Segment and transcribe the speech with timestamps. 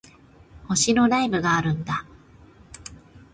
[0.67, 2.05] 推しのライブがあるんだ